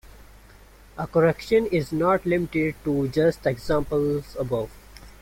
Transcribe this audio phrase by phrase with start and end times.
[0.97, 4.71] A correction is not limited to just the examples above.